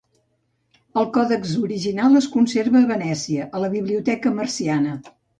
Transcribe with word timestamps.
El 1.01 1.09
còdex 1.17 1.51
original 1.65 2.19
es 2.19 2.27
conserva 2.35 2.79
a 2.85 2.87
Venècia, 2.91 3.45
a 3.59 3.61
la 3.65 3.69
Biblioteca 3.75 4.33
Marciana. 4.39 4.95